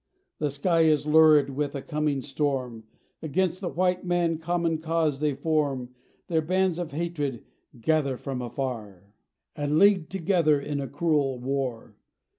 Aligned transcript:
The 0.39 0.49
sky 0.49 0.81
is 0.85 1.05
lurid 1.05 1.51
with 1.51 1.75
a 1.75 1.81
coming 1.83 2.21
storm; 2.23 2.85
Against 3.21 3.61
the 3.61 3.69
white 3.69 4.03
man 4.03 4.39
common 4.39 4.79
cause 4.79 5.19
they 5.19 5.35
form 5.35 5.89
Their 6.25 6.41
bands 6.41 6.79
of 6.79 6.89
hatred 6.91 7.43
gather 7.79 8.17
from 8.17 8.41
afar, 8.41 9.13
And 9.55 9.77
league 9.77 10.09
together 10.09 10.59
in 10.59 10.81
a 10.81 10.87
cruel 10.87 11.37
war. 11.37 11.97